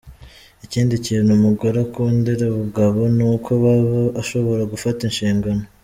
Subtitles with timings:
[0.65, 5.63] Ikindi kintu umugore akundira umugabo ni uko aba ashobora gufata inshingano.